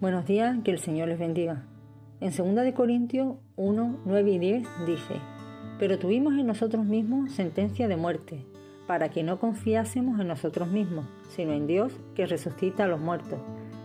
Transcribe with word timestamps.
Buenos 0.00 0.24
días, 0.24 0.56
que 0.64 0.70
el 0.70 0.78
Señor 0.78 1.08
les 1.08 1.18
bendiga. 1.18 1.66
En 2.22 2.34
2 2.34 2.64
de 2.64 2.72
Corintios 2.72 3.36
1, 3.56 3.98
9 4.06 4.30
y 4.30 4.38
10 4.38 4.68
dice, 4.86 5.16
pero 5.78 5.98
tuvimos 5.98 6.32
en 6.38 6.46
nosotros 6.46 6.86
mismos 6.86 7.32
sentencia 7.32 7.86
de 7.86 7.98
muerte, 7.98 8.46
para 8.86 9.10
que 9.10 9.22
no 9.22 9.38
confiásemos 9.38 10.18
en 10.18 10.28
nosotros 10.28 10.68
mismos, 10.68 11.04
sino 11.28 11.52
en 11.52 11.66
Dios 11.66 11.92
que 12.14 12.24
resucita 12.24 12.84
a 12.84 12.86
los 12.86 12.98
muertos, 12.98 13.40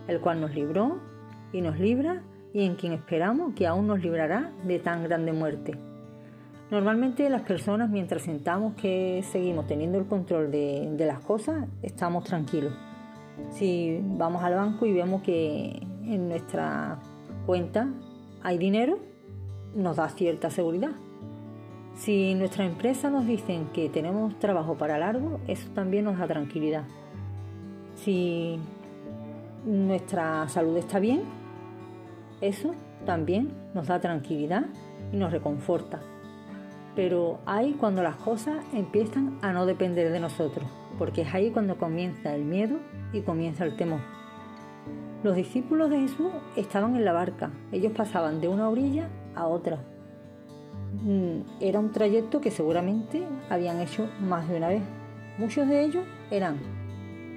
el 0.07 0.21
cual 0.21 0.39
nos 0.39 0.55
libró 0.55 1.01
y 1.51 1.59
nos 1.59 1.77
libra 1.81 2.23
y 2.53 2.63
en 2.63 2.75
quien 2.75 2.93
esperamos 2.93 3.53
que 3.53 3.67
aún 3.67 3.85
nos 3.85 3.99
librará 3.99 4.53
de 4.63 4.79
tan 4.79 5.03
grande 5.03 5.33
muerte. 5.33 5.77
Normalmente 6.71 7.29
las 7.29 7.41
personas 7.41 7.89
mientras 7.89 8.21
sentamos 8.21 8.75
que 8.75 9.21
seguimos 9.33 9.67
teniendo 9.67 9.97
el 9.97 10.05
control 10.05 10.49
de, 10.49 10.93
de 10.95 11.05
las 11.07 11.19
cosas, 11.19 11.67
estamos 11.81 12.23
tranquilos. 12.23 12.73
Si 13.51 13.99
vamos 14.01 14.45
al 14.45 14.55
banco 14.55 14.85
y 14.85 14.93
vemos 14.93 15.21
que 15.21 15.85
en 16.07 16.29
nuestra 16.29 16.99
cuenta 17.45 17.87
hay 18.43 18.57
dinero, 18.57 18.99
nos 19.75 19.97
da 19.97 20.09
cierta 20.09 20.49
seguridad. 20.49 20.91
Si 21.95 22.35
nuestra 22.35 22.65
empresa 22.65 23.09
nos 23.09 23.25
dicen 23.25 23.67
que 23.73 23.89
tenemos 23.89 24.37
trabajo 24.39 24.75
para 24.75 24.97
largo, 24.97 25.39
eso 25.47 25.69
también 25.73 26.05
nos 26.05 26.17
da 26.17 26.27
tranquilidad. 26.27 26.83
Si 27.95 28.59
nuestra 29.65 30.47
salud 30.49 30.77
está 30.77 30.99
bien, 30.99 31.23
eso 32.41 32.75
también 33.05 33.53
nos 33.73 33.87
da 33.87 33.99
tranquilidad 33.99 34.65
y 35.11 35.17
nos 35.17 35.31
reconforta. 35.31 36.01
Pero 36.95 37.39
hay 37.45 37.73
cuando 37.73 38.03
las 38.03 38.15
cosas 38.17 38.63
empiezan 38.73 39.37
a 39.41 39.53
no 39.53 39.65
depender 39.65 40.11
de 40.11 40.19
nosotros, 40.19 40.65
porque 40.97 41.21
es 41.21 41.33
ahí 41.33 41.51
cuando 41.51 41.77
comienza 41.77 42.35
el 42.35 42.43
miedo 42.43 42.77
y 43.13 43.21
comienza 43.21 43.65
el 43.65 43.75
temor. 43.75 44.01
Los 45.25 45.35
discípulos 45.35 45.89
de 45.89 46.01
Jesús 46.01 46.27
estaban 46.55 46.95
en 46.95 47.03
la 47.03 47.11
barca, 47.11 47.49
ellos 47.71 47.93
pasaban 47.93 48.41
de 48.41 48.47
una 48.47 48.69
orilla 48.69 49.09
a 49.33 49.47
otra. 49.47 49.79
Mm, 51.01 51.39
era 51.59 51.79
un 51.79 51.91
trayecto 51.91 52.41
que 52.41 52.51
seguramente 52.51 53.23
habían 53.49 53.81
hecho 53.81 54.07
más 54.21 54.47
de 54.47 54.57
una 54.57 54.67
vez. 54.67 54.83
Muchos 55.39 55.67
de 55.67 55.83
ellos 55.83 56.03
eran 56.29 56.59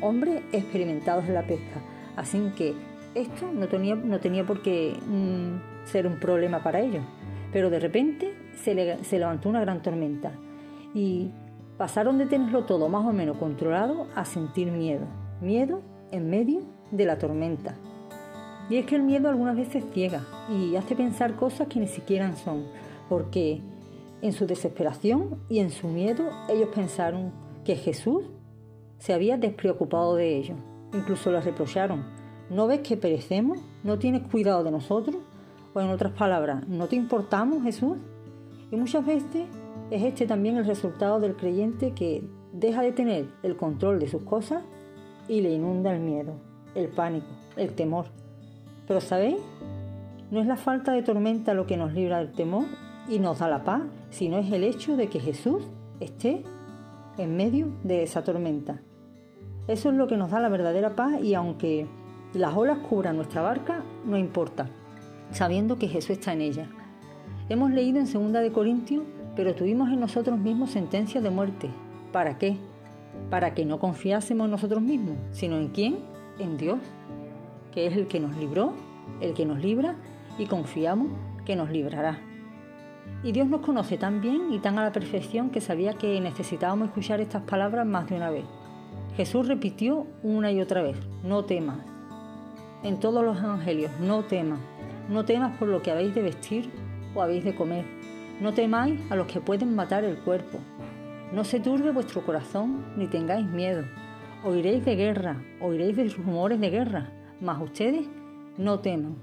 hombres 0.03 0.42
experimentados 0.53 1.25
en 1.25 1.33
la 1.33 1.47
pesca, 1.47 1.81
así 2.14 2.53
que 2.59 2.75
esto 3.14 3.50
no 3.50 3.69
tenía, 3.69 3.94
no 3.94 4.20
tenía 4.20 4.44
por 4.44 4.61
qué 4.61 4.94
mm, 5.09 5.86
ser 5.86 6.06
un 6.06 6.20
problema 6.20 6.62
para 6.62 6.81
ellos. 6.81 7.03
Pero 7.55 7.70
de 7.70 7.81
repente 7.81 8.34
se, 8.55 9.03
se 9.03 9.19
levantó 9.19 9.48
una 9.48 9.62
gran 9.62 9.81
tormenta 9.81 10.33
y 10.92 11.31
pasaron 11.78 12.19
de 12.19 12.27
tenerlo 12.27 12.66
todo 12.66 12.91
más 12.91 13.06
o 13.06 13.14
menos 13.14 13.39
controlado 13.39 14.09
a 14.14 14.27
sentir 14.27 14.70
miedo. 14.72 15.06
Miedo 15.41 15.81
en 16.10 16.30
medio 16.30 16.62
de 16.90 17.04
la 17.04 17.18
tormenta. 17.18 17.76
Y 18.70 18.76
es 18.76 18.86
que 18.86 18.96
el 18.96 19.02
miedo 19.02 19.28
algunas 19.28 19.56
veces 19.56 19.84
ciega 19.92 20.26
y 20.50 20.76
hace 20.76 20.94
pensar 20.94 21.36
cosas 21.36 21.68
que 21.68 21.80
ni 21.80 21.88
siquiera 21.88 22.34
son, 22.36 22.66
porque 23.08 23.62
en 24.20 24.32
su 24.32 24.46
desesperación 24.46 25.38
y 25.48 25.60
en 25.60 25.70
su 25.70 25.88
miedo 25.88 26.28
ellos 26.48 26.68
pensaron 26.74 27.32
que 27.64 27.76
Jesús 27.76 28.24
se 28.98 29.14
había 29.14 29.36
despreocupado 29.38 30.16
de 30.16 30.36
ellos. 30.36 30.58
Incluso 30.92 31.30
lo 31.30 31.40
reprocharon. 31.40 32.04
¿No 32.50 32.66
ves 32.66 32.80
que 32.80 32.96
perecemos? 32.96 33.58
¿No 33.84 33.98
tienes 33.98 34.22
cuidado 34.22 34.64
de 34.64 34.70
nosotros? 34.70 35.16
O 35.74 35.80
en 35.80 35.90
otras 35.90 36.12
palabras, 36.12 36.66
¿no 36.66 36.86
te 36.86 36.96
importamos 36.96 37.62
Jesús? 37.62 37.98
Y 38.70 38.76
muchas 38.76 39.04
veces 39.06 39.46
es 39.90 40.02
este 40.02 40.26
también 40.26 40.56
el 40.56 40.66
resultado 40.66 41.20
del 41.20 41.36
creyente 41.36 41.92
que 41.92 42.28
deja 42.52 42.82
de 42.82 42.92
tener 42.92 43.28
el 43.42 43.56
control 43.56 43.98
de 43.98 44.08
sus 44.08 44.22
cosas 44.22 44.62
y 45.28 45.40
le 45.40 45.52
inunda 45.52 45.92
el 45.92 46.00
miedo, 46.00 46.34
el 46.74 46.88
pánico, 46.88 47.26
el 47.56 47.74
temor. 47.74 48.06
Pero 48.86 49.00
¿sabéis? 49.00 49.38
No 50.30 50.40
es 50.40 50.46
la 50.46 50.56
falta 50.56 50.92
de 50.92 51.03
tormenta 51.03 51.54
lo 51.54 51.66
que 51.66 51.76
nos 51.76 51.92
libra 51.92 52.19
del 52.19 52.32
temor 52.32 52.64
y 53.08 53.19
nos 53.19 53.38
da 53.38 53.48
la 53.48 53.64
paz, 53.64 53.82
sino 54.10 54.38
es 54.38 54.50
el 54.53 54.64
hecho 54.64 54.97
de 54.97 55.08
que 55.08 55.20
Jesús 55.20 55.62
esté 56.00 56.42
en 57.16 57.36
medio 57.36 57.69
de 57.82 58.03
esa 58.03 58.25
tormenta. 58.25 58.80
Eso 59.66 59.91
es 59.91 59.97
lo 59.97 60.06
que 60.06 60.16
nos 60.16 60.30
da 60.30 60.41
la 60.41 60.48
verdadera 60.48 60.97
paz 60.97 61.20
y 61.22 61.34
aunque 61.34 61.86
las 62.32 62.56
olas 62.56 62.78
cubran 62.88 63.16
nuestra 63.16 63.42
barca, 63.42 63.82
no 64.04 64.16
importa, 64.16 64.69
sabiendo 65.30 65.78
que 65.78 65.88
Jesús 65.88 66.10
está 66.10 66.32
en 66.32 66.42
ella. 66.42 66.69
Hemos 67.48 67.70
leído 67.70 67.98
en 67.98 68.10
2 68.10 68.32
de 68.32 68.53
Corintios, 68.53 69.04
pero 69.34 69.54
tuvimos 69.54 69.88
en 69.91 70.00
nosotros 70.00 70.38
mismos 70.38 70.70
sentencia 70.70 71.20
de 71.20 71.30
muerte. 71.30 71.70
¿Para 72.12 72.38
qué? 72.38 72.56
Para 73.30 73.54
que 73.54 73.64
no 73.64 73.78
confiásemos 73.78 74.46
en 74.46 74.50
nosotros 74.50 74.82
mismos, 74.82 75.16
sino 75.30 75.56
en 75.56 75.68
quién? 75.68 75.98
En 76.38 76.56
Dios, 76.56 76.78
que 77.72 77.86
es 77.86 77.96
el 77.96 78.06
que 78.06 78.20
nos 78.20 78.36
libró, 78.36 78.72
el 79.20 79.34
que 79.34 79.44
nos 79.44 79.58
libra 79.58 79.96
y 80.38 80.46
confiamos 80.46 81.08
que 81.44 81.56
nos 81.56 81.70
librará. 81.70 82.20
Y 83.22 83.32
Dios 83.32 83.48
nos 83.48 83.62
conoce 83.62 83.98
tan 83.98 84.20
bien 84.20 84.52
y 84.52 84.58
tan 84.58 84.78
a 84.78 84.84
la 84.84 84.92
perfección 84.92 85.50
que 85.50 85.60
sabía 85.60 85.94
que 85.94 86.20
necesitábamos 86.20 86.88
escuchar 86.88 87.20
estas 87.20 87.42
palabras 87.42 87.86
más 87.86 88.08
de 88.08 88.16
una 88.16 88.30
vez. 88.30 88.44
Jesús 89.16 89.48
repitió 89.48 90.06
una 90.22 90.52
y 90.52 90.60
otra 90.60 90.82
vez, 90.82 90.96
no 91.24 91.44
temas. 91.44 91.78
En 92.84 93.00
todos 93.00 93.24
los 93.24 93.38
evangelios, 93.38 93.90
no 94.00 94.22
temas. 94.22 94.60
No 95.08 95.24
temas 95.24 95.56
por 95.58 95.68
lo 95.68 95.82
que 95.82 95.90
habéis 95.90 96.14
de 96.14 96.22
vestir 96.22 96.70
o 97.14 97.22
habéis 97.22 97.44
de 97.44 97.54
comer. 97.54 97.84
No 98.40 98.54
temáis 98.54 99.00
a 99.10 99.16
los 99.16 99.26
que 99.26 99.40
pueden 99.40 99.74
matar 99.74 100.04
el 100.04 100.18
cuerpo, 100.18 100.58
no 101.33 101.44
se 101.44 101.61
turbe 101.61 101.91
vuestro 101.93 102.25
corazón, 102.25 102.84
ni 102.97 103.06
tengáis 103.06 103.47
miedo. 103.47 103.84
Oiréis 104.44 104.84
de 104.84 104.97
guerra, 104.97 105.43
oiréis 105.61 105.97
de 105.97 106.09
rumores 106.09 106.61
de 106.61 106.71
guerra, 106.71 107.12
mas 107.41 107.61
ustedes 107.61 108.06
no 108.56 108.81
teman. 108.81 109.16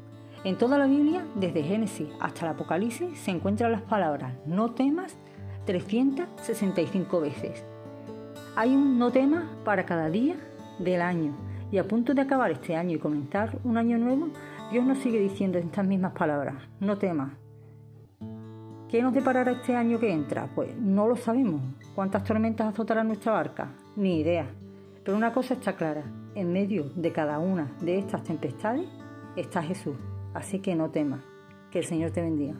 En 0.43 0.57
toda 0.57 0.77
la 0.77 0.85
Biblia, 0.85 1.25
desde 1.35 1.63
Génesis 1.63 2.07
hasta 2.19 2.45
el 2.45 2.51
Apocalipsis, 2.51 3.17
se 3.17 3.31
encuentran 3.31 3.71
las 3.71 3.81
palabras 3.81 4.33
no 4.45 4.71
temas 4.71 5.17
365 5.65 7.21
veces. 7.21 7.65
Hay 8.55 8.75
un 8.75 8.99
no 8.99 9.11
temas 9.11 9.45
para 9.63 9.85
cada 9.85 10.09
día 10.09 10.35
del 10.77 11.01
año. 11.01 11.35
Y 11.71 11.79
a 11.79 11.87
punto 11.87 12.13
de 12.13 12.21
acabar 12.21 12.51
este 12.51 12.75
año 12.75 12.95
y 12.95 12.99
comenzar 12.99 13.57
un 13.63 13.77
año 13.77 13.97
nuevo, 13.97 14.29
Dios 14.71 14.85
nos 14.85 14.99
sigue 14.99 15.19
diciendo 15.19 15.57
estas 15.57 15.85
mismas 15.85 16.13
palabras, 16.13 16.55
no 16.79 16.97
temas, 16.97 17.31
¿Qué 18.95 19.01
nos 19.01 19.13
deparará 19.13 19.51
este 19.51 19.75
año 19.75 19.99
que 19.99 20.09
entra? 20.09 20.47
Pues 20.55 20.73
no 20.77 21.05
lo 21.05 21.17
sabemos. 21.17 21.59
¿Cuántas 21.93 22.23
tormentas 22.23 22.67
azotarán 22.67 23.07
nuestra 23.07 23.33
barca? 23.33 23.73
Ni 23.97 24.21
idea. 24.21 24.47
Pero 25.03 25.17
una 25.17 25.33
cosa 25.33 25.55
está 25.55 25.75
clara, 25.75 26.05
en 26.33 26.53
medio 26.53 26.85
de 26.95 27.11
cada 27.11 27.39
una 27.39 27.75
de 27.81 27.97
estas 27.97 28.23
tempestades 28.23 28.87
está 29.35 29.61
Jesús. 29.61 29.97
Así 30.33 30.59
que 30.59 30.75
no 30.75 30.91
temas. 30.91 31.19
Que 31.71 31.79
el 31.79 31.85
Señor 31.85 32.11
te 32.11 32.21
bendiga. 32.21 32.55